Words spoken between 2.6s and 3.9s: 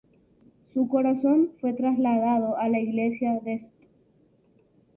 la iglesia de St.